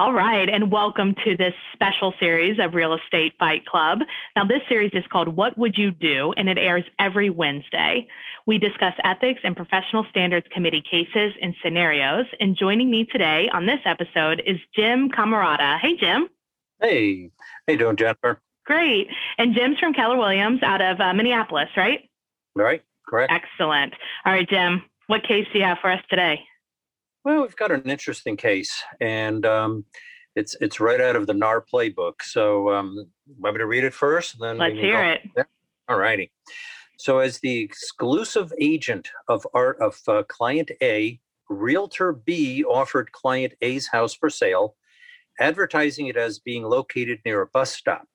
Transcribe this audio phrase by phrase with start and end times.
[0.00, 3.98] All right, and welcome to this special series of Real Estate Fight Club.
[4.34, 6.32] Now, this series is called What Would You Do?
[6.38, 8.08] and it airs every Wednesday.
[8.46, 12.24] We discuss ethics and professional standards committee cases and scenarios.
[12.40, 15.78] And joining me today on this episode is Jim Camarata.
[15.78, 16.30] Hey, Jim.
[16.80, 17.30] Hey,
[17.66, 18.40] how you doing, Jennifer?
[18.64, 19.08] Great.
[19.36, 22.08] And Jim's from Keller Williams out of uh, Minneapolis, right?
[22.54, 23.30] Right, correct.
[23.34, 23.92] Excellent.
[24.24, 26.40] All right, Jim, what case do you have for us today?
[27.24, 29.84] Well, we've got an interesting case, and um,
[30.36, 32.22] it's it's right out of the NAR playbook.
[32.22, 32.96] So, um,
[33.38, 34.38] want me to read it first?
[34.40, 35.46] Then let's hear it.
[35.88, 36.32] All righty.
[36.98, 43.52] So, as the exclusive agent of art of uh, client A, Realtor B offered client
[43.60, 44.76] A's house for sale,
[45.38, 48.06] advertising it as being located near a bus stop.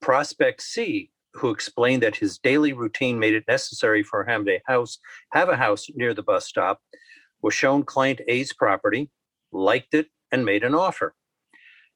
[0.00, 4.98] Prospect C, who explained that his daily routine made it necessary for him to house
[5.32, 6.80] have a house near the bus stop,
[7.42, 9.10] was shown client A's property,
[9.52, 11.14] liked it, and made an offer.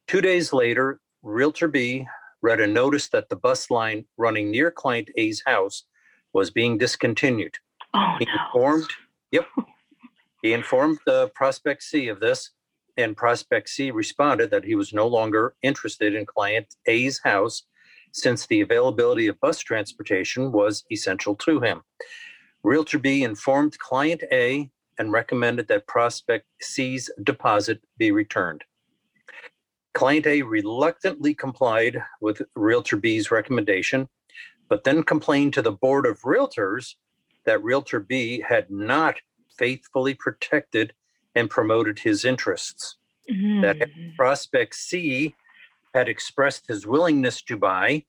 [0.07, 2.07] Two days later, Realtor B
[2.43, 5.85] read a notice that the bus line running near client A's house
[6.33, 7.55] was being discontinued.
[7.95, 8.89] Oh, he informed,
[9.31, 9.47] yep,
[10.43, 12.51] he informed the prospect C of this,
[12.97, 17.63] and prospect C responded that he was no longer interested in client A's house
[18.13, 21.83] since the availability of bus transportation was essential to him.
[22.63, 28.65] Realtor B informed client A and recommended that prospect C's deposit be returned.
[29.95, 34.09] Client A reluctantly complied with Realtor B's recommendation,
[34.69, 36.97] but then complained to the board of realtors
[37.45, 39.17] that Realtor B had not
[39.57, 40.93] faithfully protected
[41.35, 42.97] and promoted his interests.
[43.31, 43.63] Mm-hmm.
[43.63, 45.35] That prospect C
[45.95, 48.05] had expressed his willingness to buy,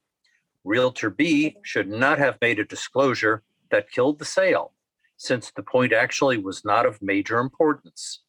[0.64, 4.72] Realtor B should not have made a disclosure that killed the sale
[5.18, 8.22] since the point actually was not of major importance.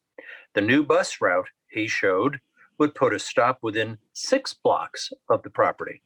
[0.54, 2.40] The new bus route, he showed,
[2.78, 6.02] would put a stop within six blocks of the property.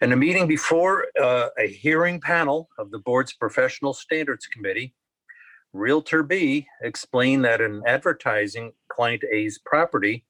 [0.00, 4.94] In a meeting before uh, a hearing panel of the board's professional standards committee,
[5.72, 10.24] Realtor B explained that in advertising client A's property,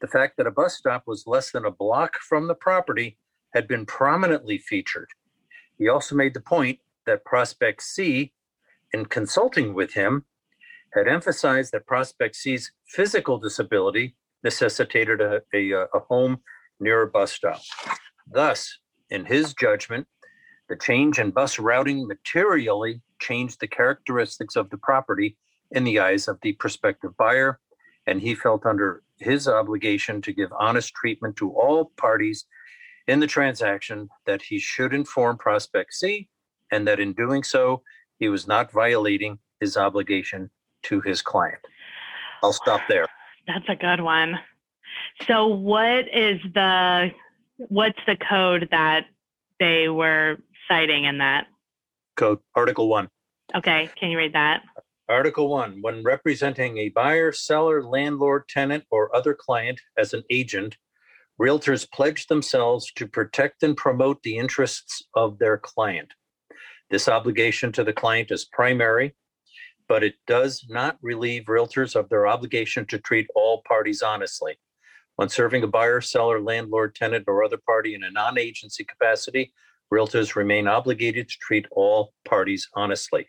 [0.00, 3.18] the fact that a bus stop was less than a block from the property
[3.52, 5.08] had been prominently featured.
[5.76, 8.32] He also made the point that prospect C
[8.92, 10.24] in consulting with him,
[10.94, 16.38] had emphasized that Prospect C's physical disability necessitated a, a, a home
[16.80, 17.60] near a bus stop.
[18.30, 18.78] Thus,
[19.10, 20.06] in his judgment,
[20.68, 25.36] the change in bus routing materially changed the characteristics of the property
[25.70, 27.60] in the eyes of the prospective buyer,
[28.06, 32.46] and he felt under his obligation to give honest treatment to all parties
[33.08, 36.28] in the transaction that he should inform Prospect C,
[36.70, 37.82] and that in doing so,
[38.18, 40.50] he was not violating his obligation
[40.84, 41.60] to his client.
[42.42, 43.06] I'll stop there.
[43.46, 44.38] That's a good one.
[45.26, 47.10] So what is the
[47.56, 49.06] what's the code that
[49.58, 50.36] they were
[50.68, 51.46] citing in that?
[52.16, 53.08] Code Article 1.
[53.54, 54.62] Okay, can you read that?
[55.08, 60.76] Article 1 When representing a buyer, seller, landlord, tenant, or other client as an agent,
[61.40, 66.12] realtors pledge themselves to protect and promote the interests of their client.
[66.90, 69.14] This obligation to the client is primary,
[69.88, 74.56] but it does not relieve realtors of their obligation to treat all parties honestly.
[75.16, 79.52] When serving a buyer, seller, landlord, tenant, or other party in a non agency capacity,
[79.92, 83.26] realtors remain obligated to treat all parties honestly.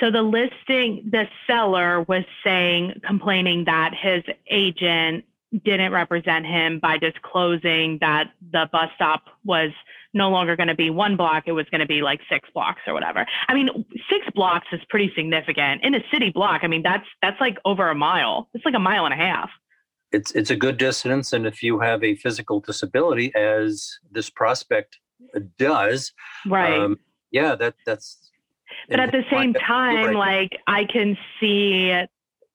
[0.00, 5.24] So the listing, the seller was saying, complaining that his agent
[5.64, 9.70] didn't represent him by disclosing that the bus stop was
[10.14, 12.80] no longer going to be one block it was going to be like six blocks
[12.86, 13.26] or whatever.
[13.48, 15.84] I mean six blocks is pretty significant.
[15.84, 18.48] In a city block i mean that's that's like over a mile.
[18.54, 19.50] It's like a mile and a half.
[20.10, 24.98] It's it's a good distance and if you have a physical disability as this prospect
[25.58, 26.12] does
[26.46, 26.78] right.
[26.78, 26.98] um,
[27.30, 28.30] yeah that that's
[28.88, 31.92] but at the same time like i can see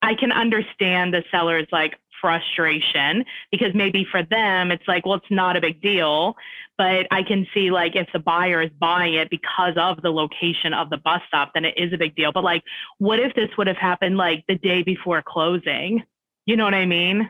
[0.02, 5.32] i can understand the seller's like frustration because maybe for them it's like, well, it's
[5.32, 6.36] not a big deal.
[6.78, 10.74] But I can see like if the buyer is buying it because of the location
[10.74, 12.32] of the bus stop, then it is a big deal.
[12.32, 12.64] But like,
[13.00, 16.04] what if this would have happened like the day before closing?
[16.46, 17.30] You know what I mean?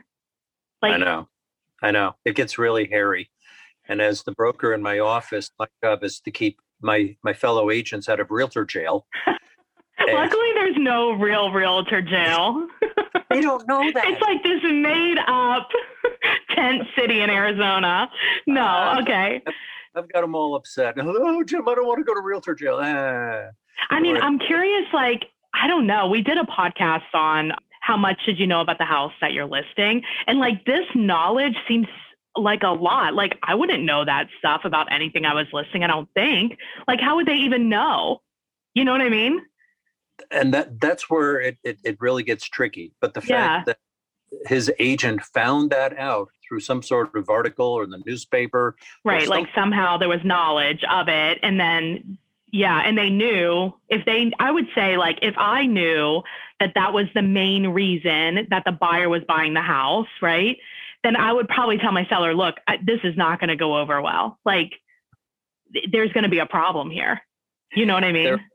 [0.82, 1.28] Like, I know.
[1.82, 2.16] I know.
[2.26, 3.30] It gets really hairy.
[3.88, 7.72] And as the broker in my office, my job is to keep my my fellow
[7.72, 9.08] agents out of realtor jail.
[10.00, 12.68] Luckily, there's no real realtor jail.
[13.30, 14.06] They don't know that.
[14.08, 15.70] It's like this made up
[16.52, 18.10] tent city in Arizona.
[18.46, 19.42] No, uh, okay.
[19.96, 20.96] I've got them all upset.
[21.00, 22.80] Oh, Jim, I don't want to go to realtor jail.
[22.82, 23.50] Ah,
[23.90, 26.08] I mean, I'm curious, like, I don't know.
[26.08, 29.46] We did a podcast on how much did you know about the house that you're
[29.46, 30.04] listing?
[30.28, 31.88] And like this knowledge seems
[32.36, 33.14] like a lot.
[33.14, 36.58] Like I wouldn't know that stuff about anything I was listing, I don't think.
[36.88, 38.22] Like how would they even know?
[38.74, 39.42] You know what I mean?
[40.32, 42.94] And that that's where it, it, it really gets tricky.
[43.00, 43.64] But the fact yeah.
[43.66, 43.78] that
[44.48, 48.76] his agent found that out through some sort of article or the newspaper.
[49.04, 49.28] Right.
[49.28, 51.40] Like somehow there was knowledge of it.
[51.44, 52.18] And then,
[52.52, 52.82] yeah.
[52.86, 56.24] And they knew if they, I would say, like, if I knew
[56.60, 60.58] that that was the main reason that the buyer was buying the house, right?
[61.04, 63.78] Then I would probably tell my seller, look, I, this is not going to go
[63.78, 64.40] over well.
[64.44, 64.74] Like,
[65.72, 67.22] th- there's going to be a problem here.
[67.74, 68.24] You know what I mean?
[68.24, 68.46] There,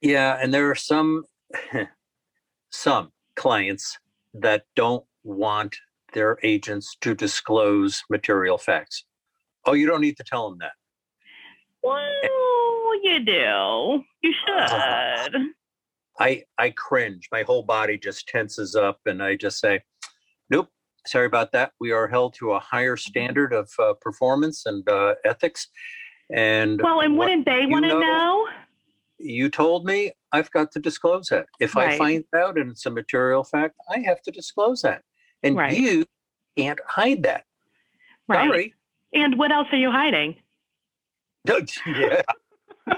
[0.00, 0.38] yeah.
[0.40, 1.24] And there are some,
[2.70, 3.98] some clients
[4.34, 5.76] that don't want
[6.12, 9.04] their agents to disclose material facts.
[9.66, 10.72] Oh, you don't need to tell them that.
[11.82, 12.00] Well,
[13.02, 14.02] you do.
[14.22, 15.34] You should.
[16.18, 17.28] I I cringe.
[17.32, 19.80] My whole body just tenses up, and I just say,
[20.50, 20.68] "Nope,
[21.06, 21.72] sorry about that.
[21.80, 25.68] We are held to a higher standard of uh, performance and uh, ethics."
[26.32, 28.48] And well, and wouldn't they want to know, know?
[29.20, 31.46] You told me I've got to disclose that.
[31.60, 31.92] If right.
[31.92, 35.02] I find out and it's a material fact, I have to disclose that.
[35.42, 35.76] And right.
[35.76, 36.06] you
[36.56, 37.44] can't hide that.
[38.28, 38.48] Right.
[38.48, 38.74] Sorry.
[39.12, 40.36] And what else are you hiding?
[41.46, 42.22] yeah.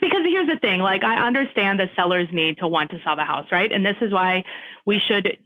[0.00, 3.24] because here's the thing like i understand the seller's need to want to sell the
[3.24, 4.42] house right and this is why
[4.84, 5.38] we should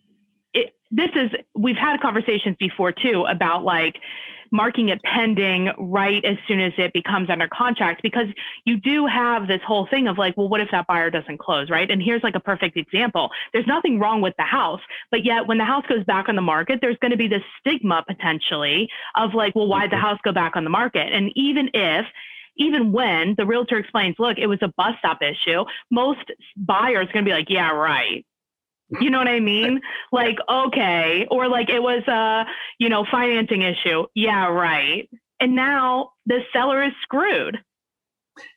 [0.55, 3.97] it, this is we've had conversations before too about like
[4.51, 8.27] marking it pending right as soon as it becomes under contract because
[8.65, 11.71] you do have this whole thing of like, well, what if that buyer doesn't close,
[11.71, 11.91] right?
[11.91, 13.31] And here's like a perfect example.
[13.53, 16.43] There's nothing wrong with the house, but yet when the house goes back on the
[16.43, 20.07] market, there's going to be this stigma potentially of like, well, why did the mm-hmm.
[20.07, 21.13] house go back on the market?
[21.13, 22.07] And even if
[22.59, 27.13] even when the realtor explains, look, it was a bus stop issue, most buyers are
[27.13, 28.25] going to be like, yeah, right.
[29.01, 29.81] You know what I mean?
[30.13, 31.27] Like, okay.
[31.31, 32.47] Or like it was a,
[32.79, 34.07] you know, financing issue.
[34.15, 35.09] Yeah, right.
[35.41, 37.59] And now the seller is screwed.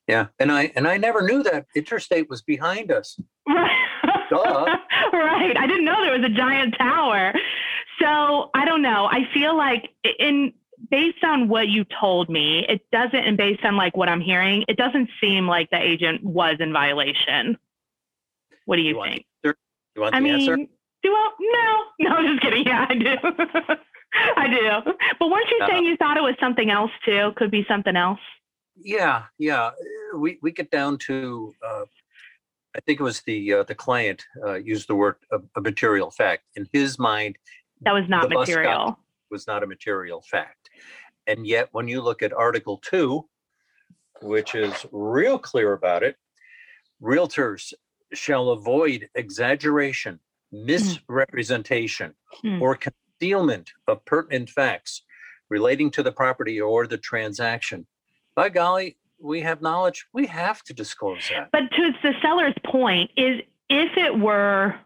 [0.07, 0.27] Yeah.
[0.39, 3.19] And I and I never knew that interstate was behind us.
[4.31, 4.79] Right.
[5.11, 5.57] right.
[5.57, 7.33] I didn't know there was a giant tower.
[7.99, 9.05] So I don't know.
[9.05, 9.89] I feel like
[10.19, 10.53] in
[10.91, 14.65] based on what you told me, it doesn't and based on like what I'm hearing,
[14.67, 17.57] it doesn't seem like the agent was in violation.
[18.65, 19.25] What do you, you think?
[19.95, 20.57] You want I the mean, answer?
[20.57, 21.31] Do I?
[21.39, 22.65] No, no, I'm just kidding.
[22.65, 23.15] Yeah, I do.
[24.37, 24.91] I do.
[25.19, 27.31] But weren't you uh, saying you thought it was something else too?
[27.35, 28.19] Could be something else.
[28.75, 29.71] Yeah, yeah.
[30.15, 31.53] We we get down to.
[31.65, 31.85] Uh,
[32.75, 36.11] I think it was the uh, the client uh, used the word a, a, material
[36.11, 36.43] fact.
[36.55, 37.37] In his mind,
[37.81, 38.97] that was not material.
[39.31, 40.69] Was not a material fact,
[41.27, 43.27] and yet when you look at Article Two,
[44.21, 46.15] which is real clear about it,
[47.01, 47.73] realtors
[48.13, 50.19] shall avoid exaggeration,
[50.51, 50.65] hmm.
[50.65, 52.13] misrepresentation,
[52.43, 52.61] mm.
[52.61, 55.03] or concealment of pertinent facts
[55.49, 57.85] relating to the property or the transaction.
[58.35, 60.05] By golly, we have knowledge.
[60.13, 61.49] We have to disclose that.
[61.51, 64.79] But to the seller's point, is if it were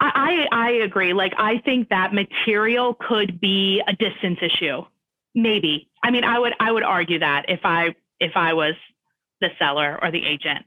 [0.00, 1.12] I, I agree.
[1.12, 4.84] Like I think that material could be a distance issue.
[5.34, 5.88] Maybe.
[6.02, 8.74] I mean, I would I would argue that if I if I was
[9.40, 10.64] the seller or the agent.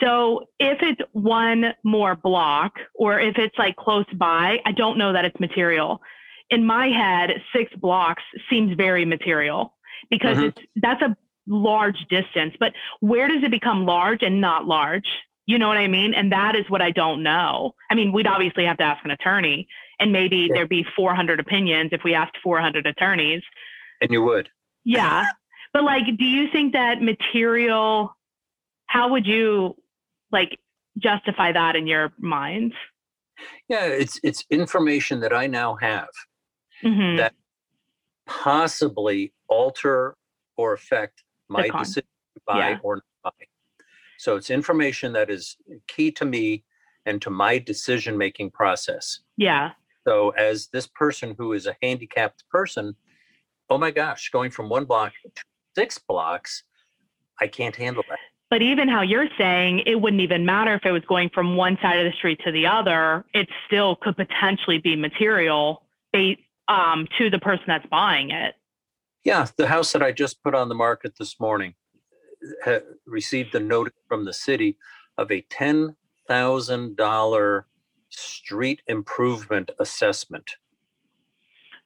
[0.00, 5.12] So if it's one more block or if it's like close by, I don't know
[5.12, 6.02] that it's material.
[6.50, 9.74] In my head, six blocks seems very material
[10.10, 10.46] because mm-hmm.
[10.46, 12.54] it's that's a large distance.
[12.58, 15.08] But where does it become large and not large?
[15.46, 16.14] You know what I mean?
[16.14, 17.74] And that is what I don't know.
[17.90, 19.68] I mean, we'd obviously have to ask an attorney,
[20.00, 23.42] and maybe there'd be 400 opinions if we asked 400 attorneys.
[24.00, 24.48] And you would.
[24.84, 25.26] Yeah.
[25.72, 28.16] but like, do you think that material,
[28.86, 29.76] how would you
[30.34, 30.58] like
[30.98, 32.74] justify that in your mind?
[33.68, 36.08] Yeah, it's it's information that I now have
[36.84, 37.16] mm-hmm.
[37.16, 37.32] that
[38.26, 40.16] possibly alter
[40.56, 42.78] or affect my decision to buy yeah.
[42.82, 43.30] or not buy.
[44.18, 45.56] So it's information that is
[45.88, 46.64] key to me
[47.06, 49.20] and to my decision making process.
[49.36, 49.72] Yeah.
[50.06, 52.94] So as this person who is a handicapped person,
[53.68, 55.42] oh my gosh, going from one block to
[55.74, 56.62] six blocks,
[57.40, 58.18] I can't handle that.
[58.50, 61.78] But even how you're saying it wouldn't even matter if it was going from one
[61.82, 65.82] side of the street to the other, it still could potentially be material
[66.68, 68.54] um, to the person that's buying it.
[69.24, 71.74] Yeah, the house that I just put on the market this morning
[73.06, 74.76] received a notice from the city
[75.16, 75.96] of a ten
[76.28, 77.66] thousand dollar
[78.10, 80.56] street improvement assessment.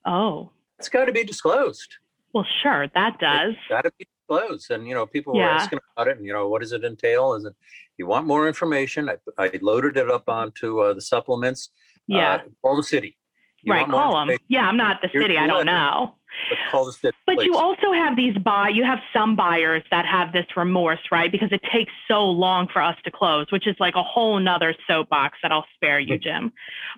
[0.05, 1.95] Oh, it's got to be disclosed.
[2.33, 3.55] Well, sure, that does.
[3.69, 4.71] got to be close.
[4.71, 7.35] And, you know, people were asking about it and, you know, what does it entail?
[7.35, 7.55] Is it,
[7.97, 9.09] you want more information?
[9.09, 11.71] I, I loaded it up onto uh, the supplements.
[12.07, 12.35] Yeah.
[12.35, 13.17] Uh, call the city.
[13.63, 14.37] You right, call them.
[14.47, 15.37] Yeah, I'm not the city.
[15.37, 16.15] I don't know.
[16.49, 17.17] But call the city.
[17.27, 18.69] But you also have these buy.
[18.69, 21.31] You have some buyers that have this remorse, right?
[21.33, 24.77] Because it takes so long for us to close, which is like a whole nother
[24.87, 26.53] soapbox that I'll spare you, Jim.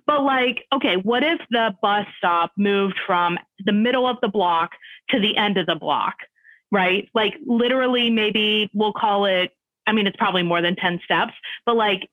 [0.07, 4.73] But like, okay, what if the bus stop moved from the middle of the block
[5.09, 6.17] to the end of the block,
[6.71, 7.09] right?
[7.15, 9.53] Like literally, maybe we'll call it.
[9.87, 11.33] I mean, it's probably more than ten steps,
[11.67, 12.09] but like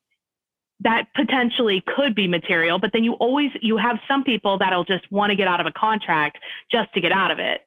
[0.81, 5.11] that potentially could be material, but then you always you have some people that'll just
[5.11, 6.37] want to get out of a contract
[6.71, 7.61] just to get out of it.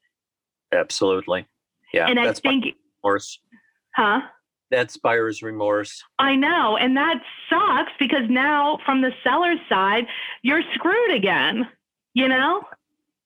[0.73, 1.47] Absolutely.
[1.93, 2.07] Yeah.
[2.07, 3.41] And I think remorse.
[3.97, 4.21] Huh?
[4.71, 6.05] That's buyer's remorse.
[6.21, 6.77] I know.
[6.77, 10.07] And that sucks because now from the seller's side,
[10.43, 11.69] you're screwed again.
[12.15, 12.63] You know?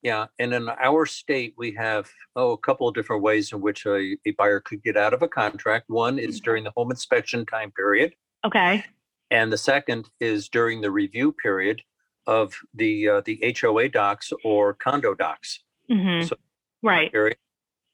[0.05, 0.27] Yeah.
[0.39, 4.15] And in our state, we have oh a couple of different ways in which a,
[4.25, 5.89] a buyer could get out of a contract.
[5.89, 6.45] One is mm-hmm.
[6.45, 8.13] during the home inspection time period.
[8.45, 8.85] Okay
[9.31, 11.81] and the second is during the review period
[12.27, 15.63] of the uh, the HOA docs or condo docs.
[15.91, 16.27] Mm-hmm.
[16.27, 16.35] So,
[16.81, 17.11] right.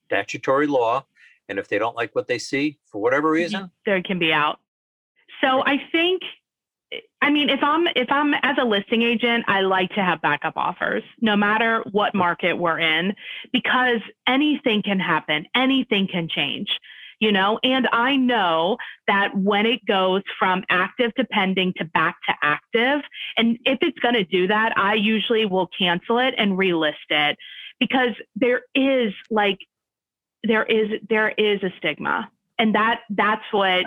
[0.07, 1.05] Statutory law,
[1.47, 4.59] and if they don't like what they see for whatever reason, they can be out.
[5.41, 6.21] So I think,
[7.21, 10.57] I mean, if I'm if I'm as a listing agent, I like to have backup
[10.57, 13.15] offers, no matter what market we're in,
[13.53, 16.77] because anything can happen, anything can change
[17.21, 22.17] you know, and I know that when it goes from active to pending to back
[22.27, 23.01] to active,
[23.37, 27.37] and if it's going to do that, I usually will cancel it and relist it
[27.79, 29.59] because there is like,
[30.43, 32.27] there is, there is a stigma.
[32.57, 33.85] And that, that's what,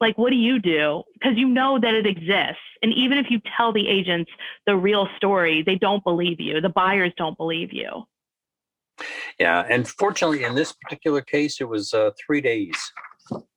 [0.00, 1.02] like, what do you do?
[1.14, 2.62] Because you know that it exists.
[2.82, 4.30] And even if you tell the agents
[4.66, 6.60] the real story, they don't believe you.
[6.60, 8.04] The buyers don't believe you.
[9.38, 12.76] Yeah, and fortunately, in this particular case, it was uh, three days,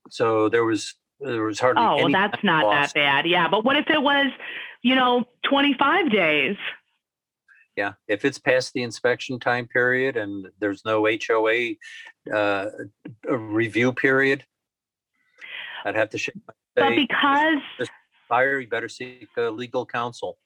[0.10, 1.84] so there was there was hardly.
[1.84, 2.96] Oh, well, that's not lost.
[2.96, 3.28] that bad.
[3.28, 4.28] Yeah, but what if it was,
[4.82, 6.56] you know, twenty five days?
[7.76, 11.76] Yeah, if it's past the inspection time period and there's no HOA
[12.34, 12.66] uh,
[13.30, 14.44] review period,
[15.86, 16.20] I'd have to.
[16.20, 16.32] Say,
[16.76, 17.90] but because
[18.28, 20.38] fire, you better seek legal counsel.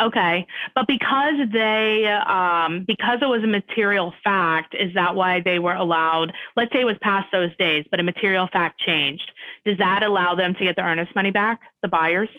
[0.00, 5.58] Okay, but because they, um, because it was a material fact, is that why they
[5.58, 6.32] were allowed?
[6.56, 9.30] Let's say it was past those days, but a material fact changed.
[9.66, 12.30] Does that allow them to get the earnest money back, the buyers?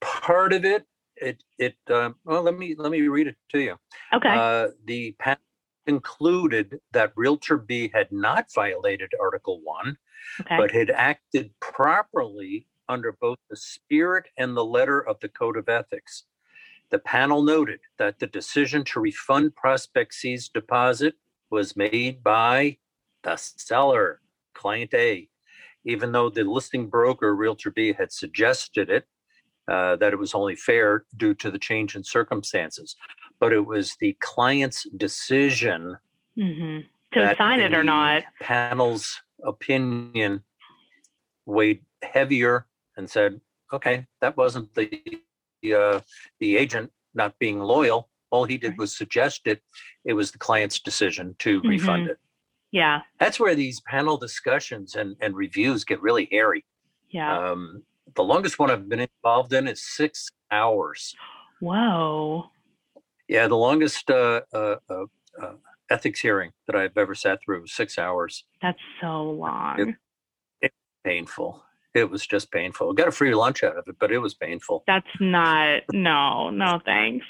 [0.00, 1.76] Part of it, it, it.
[1.90, 3.76] Um, well, let me let me read it to you.
[4.14, 4.34] Okay.
[4.34, 5.40] Uh, the panel
[5.86, 9.96] concluded that Realtor B had not violated Article One,
[10.40, 10.56] okay.
[10.56, 15.68] but had acted properly under both the spirit and the letter of the Code of
[15.68, 16.24] Ethics.
[16.90, 21.14] The panel noted that the decision to refund Prospect C's deposit
[21.50, 22.78] was made by
[23.22, 24.20] the seller,
[24.54, 25.28] client A,
[25.84, 29.06] even though the listing broker, Realtor B, had suggested it,
[29.66, 32.96] uh, that it was only fair due to the change in circumstances.
[33.40, 35.96] But it was the client's decision
[36.38, 36.80] mm-hmm.
[37.12, 38.24] to sign it or not.
[38.40, 40.42] Panel's opinion
[41.46, 43.40] weighed heavier and said,
[43.72, 45.00] okay, that wasn't the
[45.74, 46.00] uh,
[46.40, 48.08] the agent not being loyal.
[48.30, 49.62] All he did was suggest it.
[50.04, 51.68] It was the client's decision to mm-hmm.
[51.68, 52.18] refund it.
[52.72, 53.02] Yeah.
[53.20, 56.64] That's where these panel discussions and, and reviews get really hairy.
[57.10, 57.50] Yeah.
[57.50, 57.84] Um,
[58.16, 61.14] the longest one I've been involved in is six hours.
[61.60, 62.50] Whoa.
[63.28, 65.04] Yeah, the longest uh, uh, uh,
[65.40, 65.52] uh
[65.90, 68.44] ethics hearing that I've ever sat through was six hours.
[68.62, 69.80] That's so long.
[69.80, 69.94] It,
[70.60, 71.64] it's painful
[71.94, 72.92] it was just painful.
[72.92, 74.82] Got a free lunch out of it, but it was painful.
[74.86, 77.24] That's not, no, no thanks.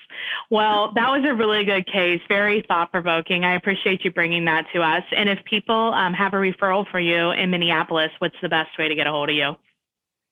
[0.50, 3.44] Well, that was a really good case, very thought provoking.
[3.44, 5.04] I appreciate you bringing that to us.
[5.14, 8.88] And if people um, have a referral for you in Minneapolis, what's the best way
[8.88, 9.54] to get a hold of you?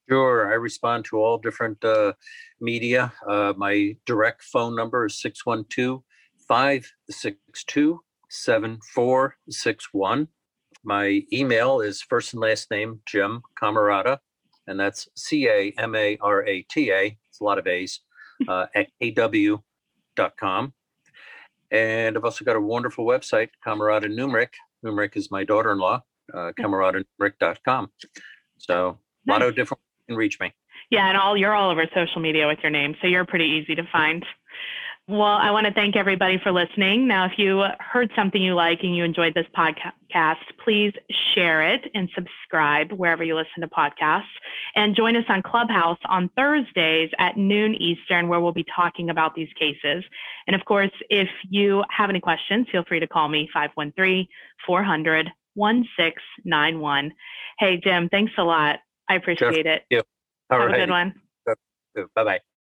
[0.09, 0.51] Sure.
[0.51, 2.15] I respond to all different uh,
[2.61, 3.13] media.
[3.27, 6.03] Uh, my direct phone number is 612
[6.49, 10.29] 562 7461.
[10.85, 14.19] My email is first and last name, Jim Camarata,
[14.67, 17.17] and that's C A M A R A T A.
[17.29, 18.01] It's a lot of A's
[18.49, 20.73] uh, at KW.com.
[21.71, 24.55] And I've also got a wonderful website, Camarata Numeric.
[24.85, 26.03] Numeric is my daughter in law,
[26.35, 27.91] uh, camaratanumeric.com.
[28.59, 29.81] So a lot of different
[30.13, 30.53] can reach me.
[30.91, 33.75] Yeah, and all you're all over social media with your name, so you're pretty easy
[33.75, 34.25] to find.
[35.09, 37.09] Well, I want to thank everybody for listening.
[37.09, 40.93] Now, if you heard something you like and you enjoyed this podcast, please
[41.35, 44.23] share it and subscribe wherever you listen to podcasts.
[44.77, 49.35] And join us on Clubhouse on Thursdays at noon Eastern, where we'll be talking about
[49.35, 50.05] these cases.
[50.47, 54.29] And of course, if you have any questions, feel free to call me 513
[54.65, 57.13] 400 1691.
[57.59, 58.79] Hey, Jim, thanks a lot.
[59.13, 59.73] I appreciate sure.
[59.75, 59.85] it.
[59.91, 60.01] Yeah.
[60.51, 60.75] Have right.
[60.75, 61.15] a good one.
[62.15, 62.41] Bye bye.